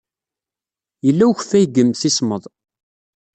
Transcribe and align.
Yella 1.05 1.23
ukeffay 1.29 1.63
deg 1.65 1.75
yemsismeḍ. 1.77 2.43